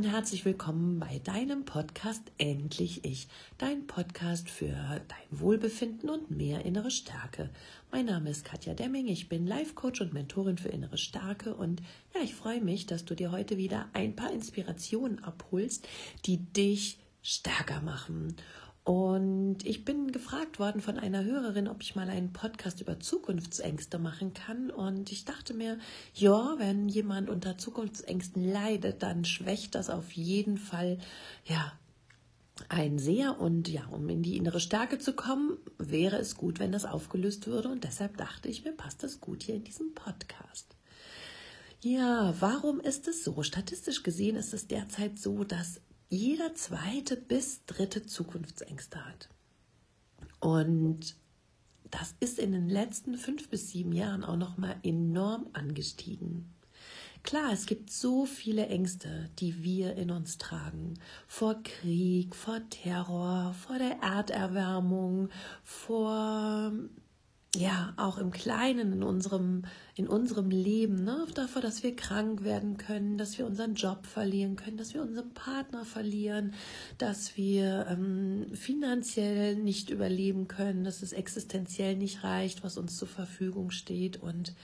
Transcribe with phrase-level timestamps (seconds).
[0.00, 3.28] und herzlich willkommen bei deinem Podcast Endlich Ich,
[3.58, 7.50] dein Podcast für dein Wohlbefinden und mehr innere Stärke.
[7.92, 11.82] Mein Name ist Katja Demming, ich bin Life Coach und Mentorin für innere Stärke und
[12.14, 15.86] ja, ich freue mich, dass du dir heute wieder ein paar Inspirationen abholst,
[16.24, 18.36] die dich stärker machen.
[18.84, 23.98] Und ich bin gefragt worden von einer Hörerin, ob ich mal einen Podcast über Zukunftsängste
[23.98, 24.70] machen kann.
[24.70, 25.78] Und ich dachte mir,
[26.14, 30.98] ja, wenn jemand unter Zukunftsängsten leidet, dann schwächt das auf jeden Fall,
[31.44, 31.72] ja,
[32.68, 33.38] ein sehr.
[33.38, 37.46] Und ja, um in die innere Stärke zu kommen, wäre es gut, wenn das aufgelöst
[37.46, 37.68] würde.
[37.68, 40.74] Und deshalb dachte ich, mir passt das gut hier in diesem Podcast.
[41.82, 43.42] Ja, warum ist es so?
[43.42, 49.28] Statistisch gesehen ist es derzeit so, dass jeder zweite bis dritte Zukunftsängste hat.
[50.40, 51.16] Und
[51.90, 56.52] das ist in den letzten fünf bis sieben Jahren auch noch mal enorm angestiegen.
[57.22, 60.94] Klar, es gibt so viele Ängste, die wir in uns tragen.
[61.28, 65.28] Vor Krieg, vor Terror, vor der Erderwärmung,
[65.62, 66.72] vor
[67.56, 69.64] ja, auch im Kleinen in unserem,
[69.96, 74.54] in unserem Leben, ne, davor, dass wir krank werden können, dass wir unseren Job verlieren
[74.54, 76.54] können, dass wir unseren Partner verlieren,
[76.98, 83.08] dass wir ähm, finanziell nicht überleben können, dass es existenziell nicht reicht, was uns zur
[83.08, 84.22] Verfügung steht.
[84.22, 84.54] Und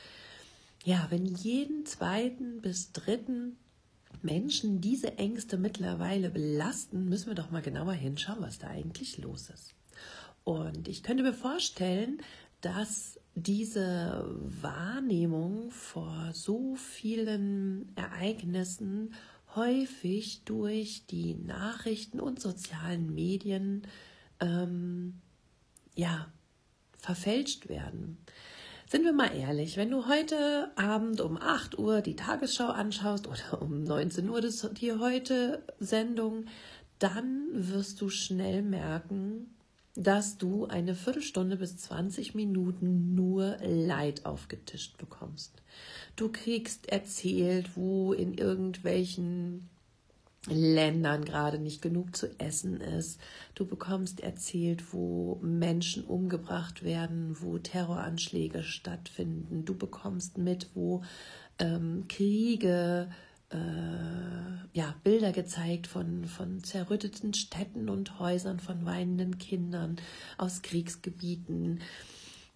[0.84, 3.56] ja, wenn jeden zweiten bis dritten
[4.22, 9.50] Menschen diese Ängste mittlerweile belasten, müssen wir doch mal genauer hinschauen, was da eigentlich los
[9.50, 9.74] ist.
[10.44, 12.22] Und ich könnte mir vorstellen,
[12.60, 14.24] dass diese
[14.62, 19.14] Wahrnehmung vor so vielen Ereignissen
[19.54, 23.82] häufig durch die Nachrichten und sozialen Medien
[24.40, 25.20] ähm,
[25.94, 26.28] ja
[26.98, 28.18] verfälscht werden.
[28.88, 33.60] Sind wir mal ehrlich, wenn du heute Abend um 8 Uhr die Tagesschau anschaust oder
[33.60, 36.44] um 19 Uhr die heute Sendung,
[36.98, 39.55] dann wirst du schnell merken,
[39.96, 45.62] dass du eine Viertelstunde bis 20 Minuten nur Leid aufgetischt bekommst.
[46.16, 49.68] Du kriegst erzählt, wo in irgendwelchen
[50.48, 53.20] Ländern gerade nicht genug zu essen ist.
[53.54, 59.64] Du bekommst erzählt, wo Menschen umgebracht werden, wo Terroranschläge stattfinden.
[59.64, 61.02] Du bekommst mit, wo
[61.58, 63.14] ähm, Kriege äh,
[63.50, 69.96] ja, Bilder gezeigt von, von zerrütteten Städten und Häusern, von weinenden Kindern
[70.36, 71.80] aus Kriegsgebieten.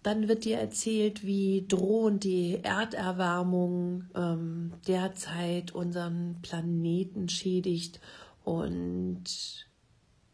[0.03, 7.99] Dann wird dir erzählt, wie drohend die Erderwärmung ähm, derzeit unseren Planeten schädigt
[8.43, 9.67] und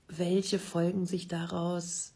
[0.08, 2.14] welche Folgen sich daraus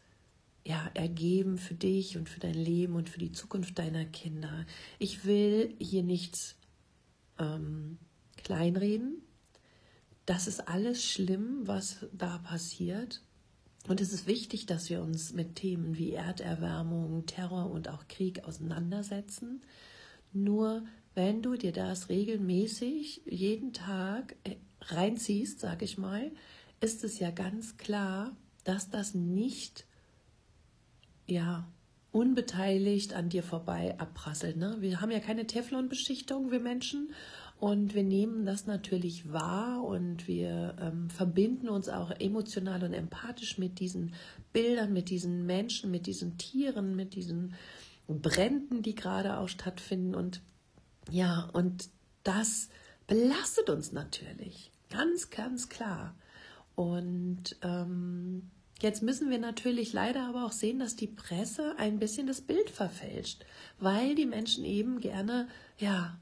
[0.66, 4.66] ja, ergeben für dich und für dein Leben und für die Zukunft deiner Kinder.
[5.00, 6.56] Ich will hier nichts
[7.38, 7.98] ähm,
[8.44, 9.22] kleinreden.
[10.26, 13.22] Das ist alles schlimm, was da passiert.
[13.88, 18.44] Und es ist wichtig, dass wir uns mit Themen wie Erderwärmung, Terror und auch Krieg
[18.44, 19.62] auseinandersetzen.
[20.34, 20.84] Nur
[21.16, 26.32] wenn du dir das regelmäßig jeden Tag äh, reinziehst, sag ich mal,
[26.80, 29.86] ist es ja ganz klar, dass das nicht
[31.28, 31.68] ja
[32.12, 34.58] unbeteiligt an dir vorbei abprasselt.
[34.58, 34.78] Ne?
[34.80, 37.14] Wir haben ja keine Teflonbeschichtung, wir Menschen,
[37.62, 43.60] und wir nehmen das natürlich wahr und wir ähm, verbinden uns auch emotional und empathisch
[43.60, 44.16] mit diesen
[44.52, 47.54] Bildern, mit diesen Menschen, mit diesen Tieren, mit diesen
[48.08, 50.16] Bränden, die gerade auch stattfinden.
[50.16, 50.42] Und
[51.12, 51.90] ja, und
[52.24, 52.70] das
[53.06, 54.72] belastet uns natürlich.
[54.90, 56.16] Ganz, ganz klar.
[56.74, 58.50] Und ähm,
[58.82, 62.72] Jetzt müssen wir natürlich leider aber auch sehen, dass die Presse ein bisschen das Bild
[62.72, 63.46] verfälscht,
[63.78, 65.48] weil die Menschen eben gerne
[65.78, 66.18] ja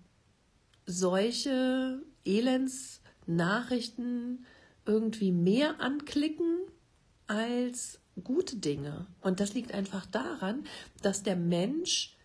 [0.90, 4.46] solche Elendsnachrichten
[4.86, 6.58] irgendwie mehr anklicken
[7.28, 9.06] als gute Dinge.
[9.22, 10.66] Und das liegt einfach daran,
[11.02, 12.16] dass der Mensch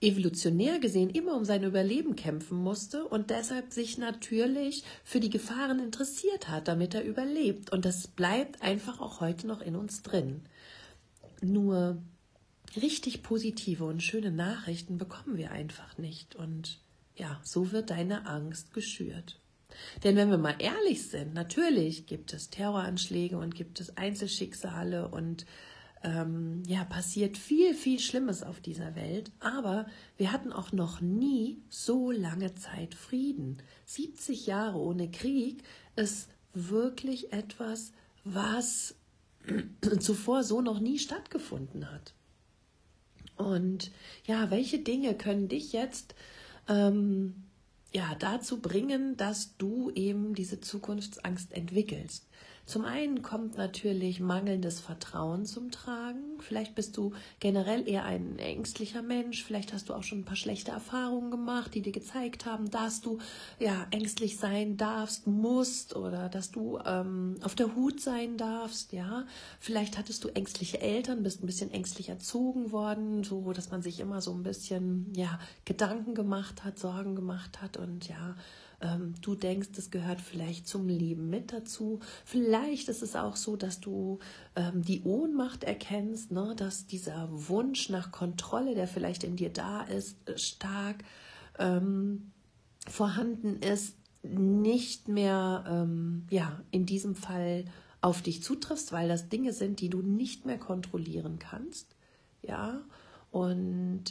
[0.00, 5.80] evolutionär gesehen immer um sein Überleben kämpfen musste und deshalb sich natürlich für die Gefahren
[5.80, 7.72] interessiert hat, damit er überlebt.
[7.72, 10.42] Und das bleibt einfach auch heute noch in uns drin.
[11.40, 12.00] Nur
[12.76, 16.36] richtig positive und schöne Nachrichten bekommen wir einfach nicht.
[16.36, 16.78] Und
[17.18, 19.40] ja, so wird deine Angst geschürt.
[20.02, 25.46] Denn wenn wir mal ehrlich sind, natürlich gibt es Terroranschläge und gibt es Einzelschicksale und
[26.02, 29.30] ähm, ja, passiert viel, viel Schlimmes auf dieser Welt.
[29.40, 29.86] Aber
[30.16, 33.58] wir hatten auch noch nie so lange Zeit Frieden.
[33.86, 35.62] 70 Jahre ohne Krieg
[35.96, 37.92] ist wirklich etwas,
[38.24, 38.94] was
[40.00, 42.14] zuvor so noch nie stattgefunden hat.
[43.36, 43.92] Und
[44.24, 46.14] ja, welche Dinge können dich jetzt
[46.68, 47.44] ähm,
[47.92, 52.26] ja, dazu bringen, dass du eben diese Zukunftsangst entwickelst.
[52.68, 56.38] Zum einen kommt natürlich mangelndes Vertrauen zum Tragen.
[56.38, 59.42] Vielleicht bist du generell eher ein ängstlicher Mensch.
[59.42, 63.00] Vielleicht hast du auch schon ein paar schlechte Erfahrungen gemacht, die dir gezeigt haben, dass
[63.00, 63.20] du
[63.58, 68.92] ja ängstlich sein darfst, musst oder dass du ähm, auf der Hut sein darfst.
[68.92, 69.24] Ja,
[69.60, 73.98] vielleicht hattest du ängstliche Eltern, bist ein bisschen ängstlich erzogen worden, so dass man sich
[73.98, 78.36] immer so ein bisschen ja Gedanken gemacht hat, Sorgen gemacht hat und ja
[78.80, 82.00] ähm, du denkst, es gehört vielleicht zum Leben mit dazu.
[82.24, 84.20] Vielleicht ist es auch so, dass du
[84.54, 86.54] ähm, die Ohnmacht erkennst, ne?
[86.56, 91.02] dass dieser Wunsch nach Kontrolle, der vielleicht in dir da ist, äh, stark
[91.58, 92.30] ähm,
[92.86, 97.64] vorhanden ist, nicht mehr ähm, ja, in diesem Fall
[98.00, 101.96] auf dich zutriffst, weil das Dinge sind, die du nicht mehr kontrollieren kannst.
[102.42, 102.80] Ja,
[103.30, 104.04] und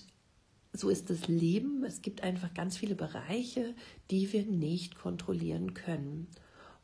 [0.79, 1.83] so ist das Leben.
[1.83, 3.73] Es gibt einfach ganz viele Bereiche,
[4.11, 6.27] die wir nicht kontrollieren können.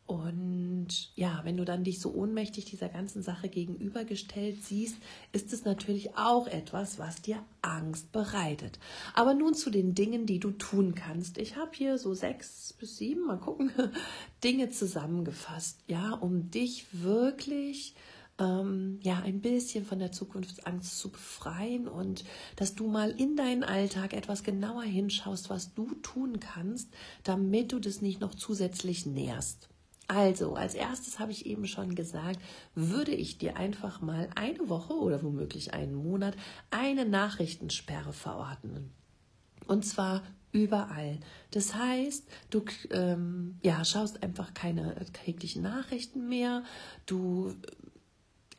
[0.06, 4.98] Und ja, wenn du dann dich so ohnmächtig dieser ganzen Sache gegenübergestellt siehst,
[5.32, 8.80] ist es natürlich auch etwas, was dir Angst bereitet.
[9.14, 11.38] Aber nun zu den Dingen, die du tun kannst.
[11.38, 13.72] Ich habe hier so sechs bis sieben, mal gucken,
[14.44, 17.96] Dinge zusammengefasst, ja, um dich wirklich
[18.40, 22.24] ähm, ja ein bisschen von der Zukunftsangst zu befreien und
[22.56, 26.90] dass du mal in deinen Alltag etwas genauer hinschaust, was du tun kannst,
[27.24, 29.70] damit du das nicht noch zusätzlich nährst.
[30.08, 32.40] Also, als erstes habe ich eben schon gesagt,
[32.76, 36.36] würde ich dir einfach mal eine Woche oder womöglich einen Monat
[36.72, 38.92] eine Nachrichtensperre verordnen.
[39.66, 40.22] Und zwar
[40.52, 41.20] überall.
[41.52, 46.64] Das heißt, du ähm, ja, schaust einfach keine täglichen Nachrichten mehr,
[47.06, 47.56] du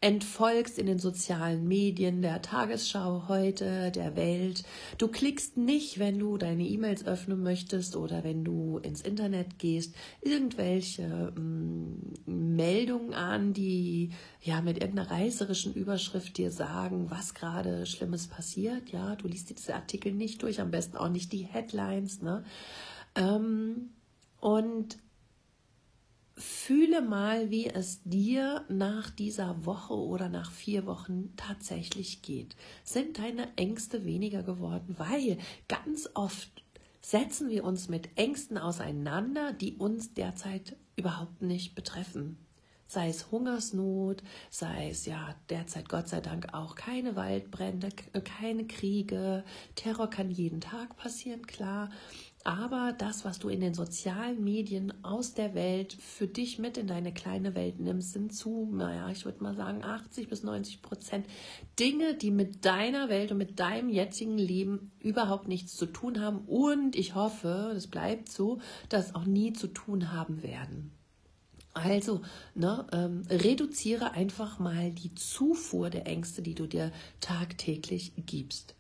[0.05, 4.63] entfolgst in den sozialen Medien, der Tagesschau heute, der Welt.
[4.99, 9.95] Du klickst nicht, wenn du deine E-Mails öffnen möchtest oder wenn du ins Internet gehst,
[10.21, 14.11] irgendwelche ähm, Meldungen an, die
[14.43, 18.91] ja mit irgendeiner reißerischen Überschrift dir sagen, was gerade Schlimmes passiert.
[18.91, 22.21] Ja, du liest diese Artikel nicht durch, am besten auch nicht die Headlines.
[22.21, 22.45] Ne?
[23.15, 23.89] Ähm,
[24.39, 24.99] und
[26.37, 32.57] fühle mal, wie es dir nach dieser Woche oder nach vier Wochen tatsächlich geht.
[32.83, 34.97] Sind deine Ängste weniger geworden?
[34.99, 35.39] Weil
[35.69, 36.65] ganz oft
[37.01, 42.39] setzen wir uns mit Ängsten auseinander, die uns derzeit überhaupt nicht betreffen.
[42.87, 47.89] Sei es Hungersnot, sei es ja derzeit Gott sei Dank auch keine Waldbrände,
[48.25, 49.45] keine Kriege.
[49.75, 51.91] Terror kann jeden Tag passieren, klar.
[52.47, 56.87] Aber das, was du in den sozialen Medien aus der Welt für dich mit in
[56.87, 61.27] deine kleine Welt nimmst, sind zu, naja, ich würde mal sagen, 80 bis 90 Prozent
[61.81, 66.41] Dinge, die mit deiner Welt und mit deinem jetzigen Leben überhaupt nichts zu tun haben.
[66.41, 70.91] Und ich hoffe, das bleibt so, dass auch nie zu tun haben werden.
[71.73, 72.21] Also,
[72.55, 78.75] ne, ähm, reduziere einfach mal die Zufuhr der Ängste, die du dir tagtäglich gibst.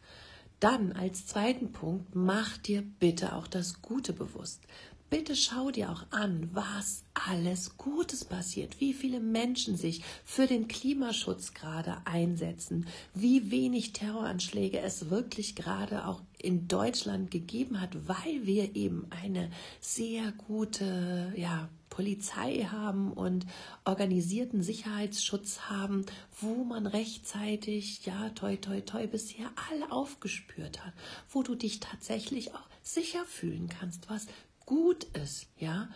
[0.60, 4.62] Dann als zweiten Punkt, mach dir bitte auch das Gute bewusst.
[5.10, 10.66] Bitte schau dir auch an, was alles Gutes passiert, wie viele Menschen sich für den
[10.66, 18.44] Klimaschutz gerade einsetzen, wie wenig Terroranschläge es wirklich gerade auch in Deutschland gegeben hat, weil
[18.44, 19.50] wir eben eine
[19.80, 23.46] sehr gute ja, Polizei haben und
[23.84, 26.04] organisierten Sicherheitsschutz haben,
[26.40, 30.92] wo man rechtzeitig, ja, toi, toi, toi, bisher alle aufgespürt hat,
[31.30, 34.26] wo du dich tatsächlich auch sicher fühlen kannst, was
[34.66, 35.88] gut ist, ja.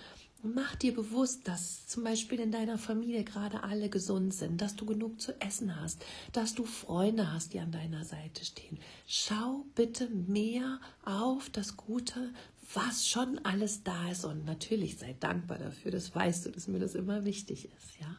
[0.45, 4.87] Mach dir bewusst, dass zum Beispiel in deiner Familie gerade alle gesund sind, dass du
[4.87, 8.79] genug zu essen hast, dass du Freunde hast, die an deiner Seite stehen.
[9.09, 12.33] Schau bitte mehr auf das Gute,
[12.75, 16.79] was schon alles da ist und natürlich sei dankbar dafür, das weißt du, dass mir
[16.79, 18.17] das immer wichtig ist, ja.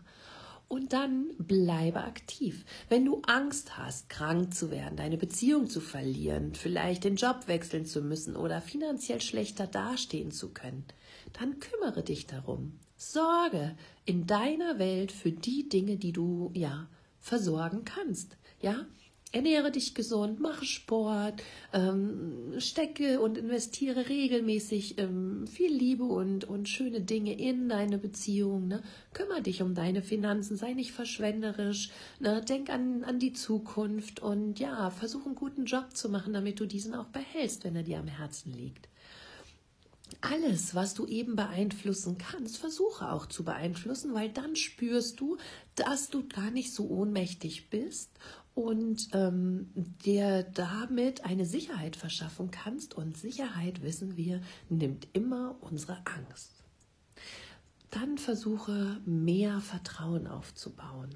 [0.67, 2.63] Und dann bleibe aktiv.
[2.89, 7.87] Wenn du Angst hast, krank zu werden, deine Beziehung zu verlieren, vielleicht den Job wechseln
[7.87, 10.85] zu müssen oder finanziell schlechter dastehen zu können,
[11.33, 12.79] dann kümmere dich darum.
[12.97, 13.75] Sorge
[14.05, 16.87] in deiner Welt für die Dinge, die du ja
[17.19, 18.37] versorgen kannst.
[18.61, 18.85] Ja,
[19.31, 26.67] Ernähre dich gesund, mache Sport, ähm, stecke und investiere regelmäßig ähm, viel Liebe und, und
[26.67, 28.67] schöne Dinge in deine Beziehung.
[28.67, 28.81] Ne?
[29.13, 32.41] Kümmere dich um deine Finanzen, sei nicht verschwenderisch, ne?
[32.41, 36.65] denk an, an die Zukunft und ja, versuch einen guten Job zu machen, damit du
[36.65, 38.89] diesen auch behältst, wenn er dir am Herzen liegt
[40.21, 45.37] alles, was du eben beeinflussen kannst, versuche auch zu beeinflussen, weil dann spürst du,
[45.75, 48.09] dass du gar nicht so ohnmächtig bist
[48.59, 49.69] und ähm,
[50.03, 52.93] dir damit eine Sicherheit verschaffen kannst.
[52.93, 56.51] Und Sicherheit, wissen wir, nimmt immer unsere Angst.
[57.89, 61.15] Dann versuche mehr Vertrauen aufzubauen.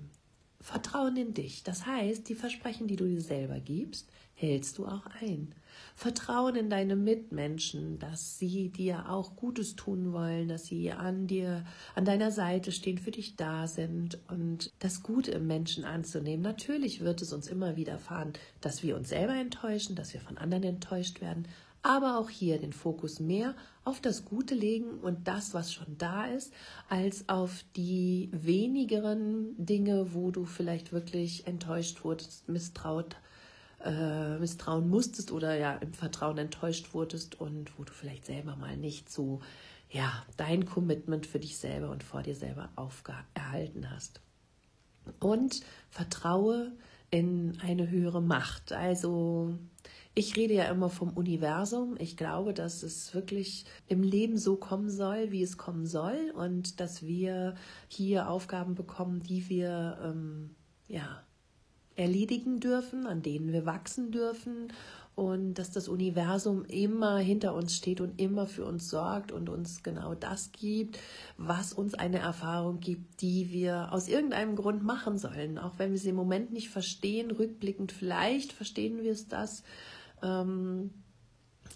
[0.63, 1.63] Vertrauen in dich.
[1.63, 5.53] Das heißt, die Versprechen, die du dir selber gibst, hältst du auch ein.
[5.96, 11.65] Vertrauen in deine Mitmenschen, dass sie dir auch Gutes tun wollen, dass sie an dir,
[11.96, 16.41] an deiner Seite stehen, für dich da sind und das Gute im Menschen anzunehmen.
[16.41, 20.63] Natürlich wird es uns immer widerfahren, dass wir uns selber enttäuschen, dass wir von anderen
[20.63, 21.46] enttäuscht werden,
[21.83, 26.25] aber auch hier den Fokus mehr auf das Gute legen und das, was schon da
[26.25, 26.53] ist,
[26.89, 33.17] als auf die wenigeren Dinge, wo du vielleicht wirklich enttäuscht wurdest, misstraut
[33.83, 38.77] äh, misstrauen musstest oder ja im Vertrauen enttäuscht wurdest und wo du vielleicht selber mal
[38.77, 39.41] nicht so
[39.89, 42.69] ja dein Commitment für dich selber und vor dir selber
[43.33, 44.21] erhalten hast.
[45.19, 45.59] Und
[45.89, 46.71] vertraue
[47.11, 48.71] in eine höhere Macht.
[48.71, 49.59] Also
[50.15, 51.96] ich rede ja immer vom Universum.
[52.00, 56.79] Ich glaube, dass es wirklich im Leben so kommen soll, wie es kommen soll und
[56.79, 57.55] dass wir
[57.88, 60.51] hier Aufgaben bekommen, die wir ähm,
[60.88, 61.24] ja
[61.96, 64.72] erledigen dürfen, an denen wir wachsen dürfen
[65.15, 69.84] und dass das Universum immer hinter uns steht und immer für uns sorgt und uns
[69.84, 71.00] genau das gibt,
[71.38, 76.00] was uns eine Erfahrung gibt, die wir aus irgendeinem Grund machen sollen, auch wenn wir
[76.00, 79.63] sie im Moment nicht verstehen, rückblickend vielleicht verstehen wir es das.
[80.24, 80.92] Ähm,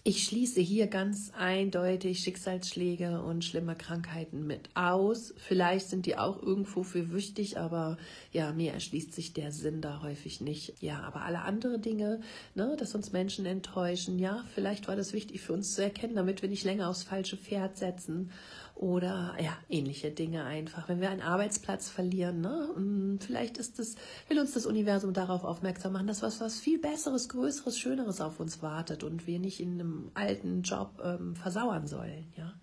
[0.04, 5.34] ich schließe hier ganz eindeutig Schicksalsschläge und schlimme Krankheiten mit aus.
[5.36, 7.98] Vielleicht sind die auch irgendwo für wichtig, aber
[8.32, 10.82] ja, mir erschließt sich der Sinn da häufig nicht.
[10.82, 12.22] Ja, aber alle andere Dinge,
[12.56, 16.42] ne, dass uns Menschen enttäuschen, ja, vielleicht war das wichtig für uns zu erkennen, damit
[16.42, 18.32] wir nicht länger aufs falsche Pferd setzen
[18.78, 20.88] oder ja, ähnliche Dinge einfach.
[20.88, 23.96] Wenn wir einen Arbeitsplatz verlieren, ne, mm, vielleicht ist das,
[24.28, 28.40] will uns das Universum darauf aufmerksam machen, dass was, was viel Besseres, Größeres, Schöneres auf
[28.40, 32.54] uns wartet und wir nicht in einem alten Job ähm, versauern sollen, ja.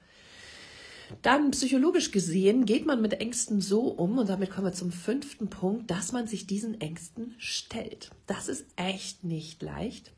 [1.20, 5.50] Dann psychologisch gesehen geht man mit Ängsten so um, und damit kommen wir zum fünften
[5.50, 8.10] Punkt, dass man sich diesen Ängsten stellt.
[8.26, 10.12] Das ist echt nicht leicht,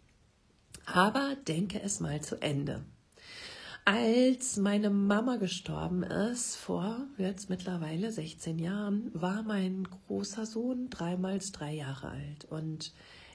[0.85, 2.85] aber denke es mal zu Ende.
[3.89, 11.39] Als meine Mama gestorben ist, vor jetzt mittlerweile 16 Jahren, war mein großer Sohn dreimal
[11.53, 12.47] drei Jahre alt.
[12.51, 12.93] Und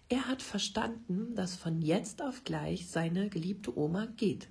[0.09, 4.49] er hat verstanden, dass von jetzt auf gleich seine geliebte Oma geht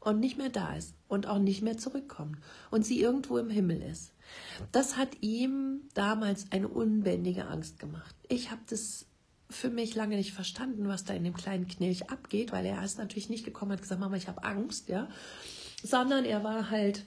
[0.00, 2.38] und nicht mehr da ist und auch nicht mehr zurückkommt
[2.70, 4.14] und sie irgendwo im Himmel ist.
[4.72, 8.16] Das hat ihm damals eine unbändige Angst gemacht.
[8.30, 9.04] Ich habe das
[9.50, 12.98] für mich lange nicht verstanden, was da in dem kleinen Knilch abgeht, weil er ist
[12.98, 15.08] natürlich nicht gekommen und hat gesagt, Mama, ich habe Angst, ja,
[15.82, 17.06] sondern er war halt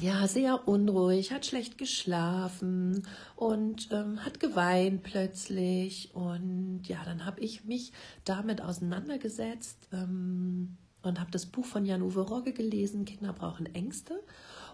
[0.00, 7.40] ja sehr unruhig, hat schlecht geschlafen und ähm, hat geweint plötzlich und ja, dann habe
[7.40, 7.92] ich mich
[8.24, 14.22] damit auseinandergesetzt ähm, und habe das Buch von Jan-Uwe Rogge gelesen, Kinder brauchen Ängste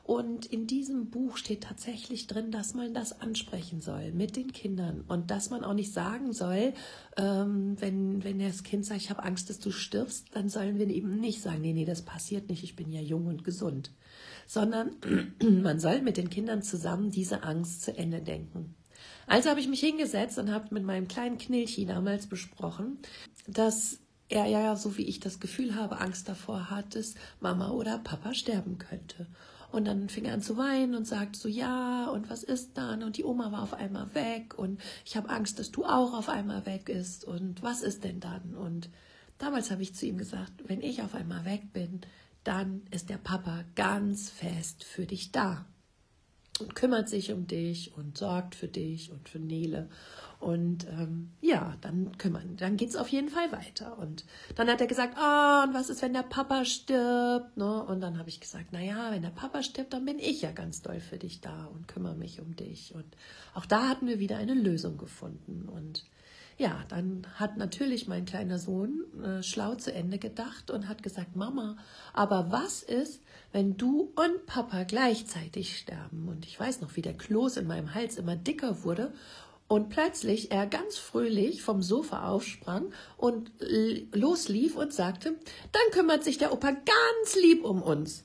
[0.04, 5.04] und in diesem Buch steht tatsächlich drin, dass man das ansprechen soll mit den Kindern
[5.06, 6.74] und dass man auch nicht sagen soll,
[7.16, 10.88] ähm, wenn, wenn das Kind sagt, ich habe Angst, dass du stirbst, dann sollen wir
[10.88, 13.92] eben nicht sagen, nee, nee, das passiert nicht, ich bin ja jung und gesund.
[14.48, 14.96] Sondern
[15.62, 18.74] man soll mit den Kindern zusammen diese Angst zu Ende denken.
[19.28, 22.98] Also habe ich mich hingesetzt und habe mit meinem kleinen Knilchi damals besprochen,
[23.46, 27.98] dass er ja, so wie ich das Gefühl habe, Angst davor hat, dass Mama oder
[27.98, 29.26] Papa sterben könnte.
[29.72, 33.02] Und dann fing er an zu weinen und sagte so, ja, und was ist dann?
[33.02, 36.28] Und die Oma war auf einmal weg und ich habe Angst, dass du auch auf
[36.28, 37.24] einmal weg bist.
[37.24, 38.54] Und was ist denn dann?
[38.54, 38.90] Und
[39.38, 42.02] damals habe ich zu ihm gesagt, wenn ich auf einmal weg bin,
[42.44, 45.64] dann ist der Papa ganz fest für dich da
[46.60, 49.88] und kümmert sich um dich und sorgt für dich und für Nele.
[50.38, 53.96] Und ähm, ja, dann kümmern, dann geht es auf jeden Fall weiter.
[53.98, 54.24] Und
[54.56, 57.56] dann hat er gesagt, ah, und was ist, wenn der Papa stirbt?
[57.56, 57.84] Ne?
[57.84, 60.82] Und dann habe ich gesagt, naja, wenn der Papa stirbt, dann bin ich ja ganz
[60.82, 62.92] doll für dich da und kümmere mich um dich.
[62.92, 63.06] Und
[63.54, 65.68] auch da hatten wir wieder eine Lösung gefunden.
[65.68, 66.04] Und
[66.58, 71.36] ja, dann hat natürlich mein kleiner Sohn äh, schlau zu Ende gedacht und hat gesagt,
[71.36, 71.76] Mama,
[72.12, 76.28] aber was ist, wenn du und Papa gleichzeitig sterben?
[76.28, 79.12] Und ich weiß noch, wie der Kloß in meinem Hals immer dicker wurde
[79.72, 83.50] und plötzlich er ganz fröhlich vom Sofa aufsprang und
[84.12, 85.34] loslief und sagte,
[85.72, 88.24] dann kümmert sich der Opa ganz lieb um uns.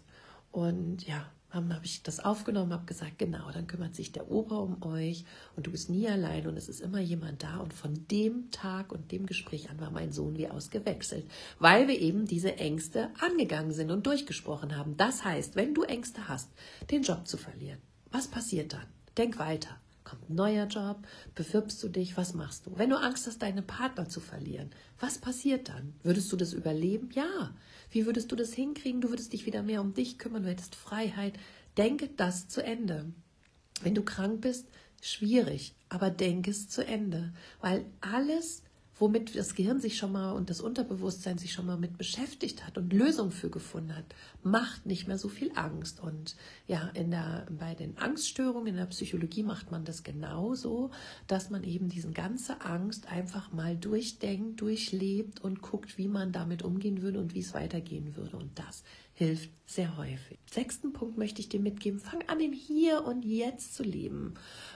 [0.52, 4.56] Und ja, dann habe ich das aufgenommen, habe gesagt, genau, dann kümmert sich der Opa
[4.58, 5.26] um euch
[5.56, 7.58] und du bist nie allein und es ist immer jemand da.
[7.58, 11.26] Und von dem Tag und dem Gespräch an war mein Sohn wie ausgewechselt,
[11.60, 14.98] weil wir eben diese Ängste angegangen sind und durchgesprochen haben.
[14.98, 16.50] Das heißt, wenn du Ängste hast,
[16.92, 17.80] den Job zu verlieren,
[18.12, 18.86] was passiert dann?
[19.18, 19.78] Denk weiter
[20.08, 22.72] kommt ein neuer Job, bewirbst du dich, was machst du?
[22.78, 25.94] Wenn du Angst hast, deinen Partner zu verlieren, was passiert dann?
[26.02, 27.10] Würdest du das überleben?
[27.14, 27.54] Ja.
[27.90, 29.02] Wie würdest du das hinkriegen?
[29.02, 31.34] Du würdest dich wieder mehr um dich kümmern, du hättest Freiheit.
[31.78, 33.12] Denke das zu Ende.
[33.82, 34.68] Wenn du krank bist,
[35.02, 38.64] schwierig, aber denke es zu Ende, weil alles
[39.00, 42.78] womit das Gehirn sich schon mal und das Unterbewusstsein sich schon mal mit beschäftigt hat
[42.78, 44.06] und Lösungen für gefunden hat,
[44.44, 46.00] macht nicht mehr so viel Angst.
[46.00, 46.36] Und
[46.68, 50.92] ja, in der, bei den Angststörungen in der Psychologie macht man das genauso,
[51.28, 56.64] dass man eben diese ganze Angst einfach mal durchdenkt, durchlebt und guckt, wie man damit
[56.64, 58.38] umgehen würde und wie es weitergehen würde.
[58.38, 58.84] Und das
[59.18, 60.38] hilft sehr häufig.
[60.50, 62.00] Sechsten Punkt möchte ich dir mitgeben.
[62.00, 64.36] Fang an, im Hier und Jetzt zu leben.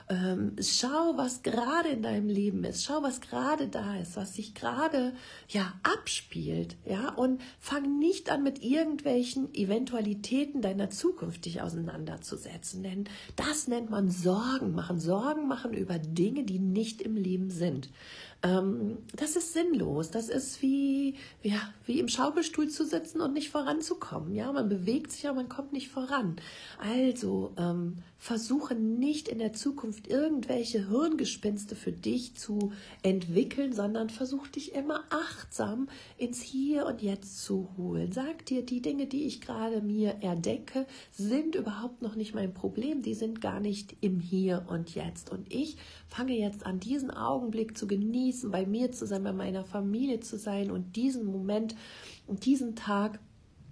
[0.09, 2.83] Ähm, schau, was gerade in deinem Leben ist.
[2.83, 5.13] Schau, was gerade da ist, was sich gerade
[5.47, 6.75] ja abspielt.
[6.85, 12.81] Ja, und fang nicht an, mit irgendwelchen Eventualitäten deiner Zukunft dich auseinanderzusetzen.
[12.81, 13.03] Denn
[13.35, 14.99] das nennt man Sorgen machen.
[14.99, 17.89] Sorgen machen über Dinge, die nicht im Leben sind.
[18.43, 20.11] Ähm, das ist sinnlos.
[20.11, 24.33] Das ist wie, ja, wie im Schaukelstuhl zu sitzen und nicht voranzukommen.
[24.33, 26.37] Ja, man bewegt sich, aber man kommt nicht voran.
[26.79, 34.47] Also ähm, versuche nicht in der Zukunft irgendwelche Hirngespinste für dich zu entwickeln, sondern versuch
[34.47, 38.11] dich immer achtsam ins Hier und Jetzt zu holen.
[38.11, 43.01] Sag dir, die Dinge, die ich gerade mir erdenke, sind überhaupt noch nicht mein Problem.
[43.01, 45.31] Die sind gar nicht im Hier und Jetzt.
[45.31, 49.65] Und ich fange jetzt an, diesen Augenblick zu genießen, bei mir zu sein, bei meiner
[49.65, 51.75] Familie zu sein und diesen Moment
[52.27, 53.19] und diesen Tag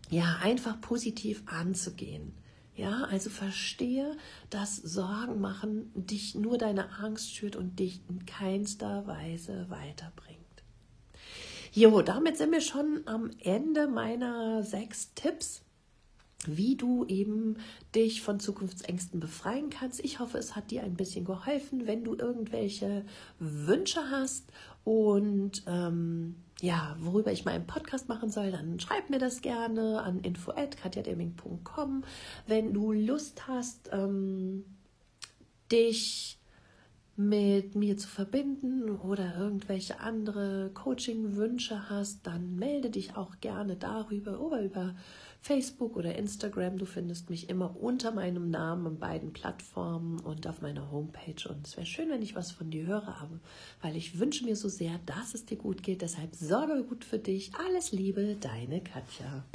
[0.10, 2.34] ja einfach positiv anzugehen.
[2.80, 4.16] Ja, also verstehe,
[4.50, 10.40] dass Sorgen machen dich nur deine Angst schürt und dich in keinster Weise weiterbringt.
[11.74, 15.62] Jo, damit sind wir schon am Ende meiner sechs Tipps
[16.46, 17.58] wie du eben
[17.94, 20.00] dich von Zukunftsängsten befreien kannst.
[20.00, 21.86] Ich hoffe, es hat dir ein bisschen geholfen.
[21.86, 23.04] Wenn du irgendwelche
[23.40, 24.46] Wünsche hast
[24.86, 30.02] und ähm, ja, worüber ich mal einen Podcast machen soll, dann schreib mir das gerne
[30.02, 32.04] an info@katjademing.com.
[32.48, 34.66] Wenn du Lust hast, ähm,
[35.72, 36.40] dich
[37.16, 44.40] mit mir zu verbinden oder irgendwelche andere Coaching-Wünsche hast, dann melde dich auch gerne darüber
[44.40, 44.96] oder über
[45.42, 46.78] Facebook oder Instagram.
[46.78, 51.50] Du findest mich immer unter meinem Namen an beiden Plattformen und auf meiner Homepage.
[51.50, 53.30] Und es wäre schön, wenn ich was von dir höre,
[53.82, 56.02] weil ich wünsche mir so sehr, dass es dir gut geht.
[56.02, 57.52] Deshalb sorge gut für dich.
[57.56, 59.46] Alles Liebe, deine Katja.